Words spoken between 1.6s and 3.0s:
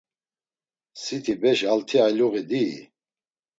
alti ayluği diyi.